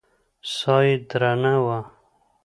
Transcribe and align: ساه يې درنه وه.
ساه 0.53 0.83
يې 0.87 0.95
درنه 1.09 1.53
وه. 1.65 1.79